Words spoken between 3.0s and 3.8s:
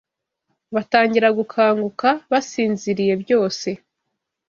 Byose